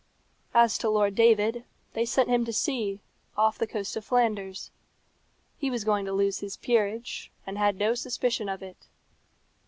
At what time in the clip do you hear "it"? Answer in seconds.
8.63-8.87